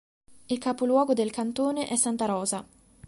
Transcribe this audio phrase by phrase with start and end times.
[0.49, 2.65] Il capoluogo del cantone è Santa Rosa.